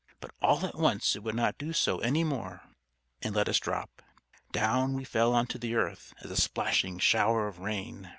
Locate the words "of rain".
7.47-8.09